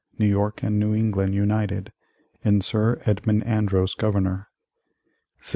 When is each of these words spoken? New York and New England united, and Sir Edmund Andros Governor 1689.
New 0.17 0.25
York 0.25 0.63
and 0.63 0.79
New 0.79 0.95
England 0.95 1.35
united, 1.35 1.93
and 2.43 2.63
Sir 2.65 2.99
Edmund 3.05 3.43
Andros 3.45 3.93
Governor 3.93 4.47
1689. 5.37 5.39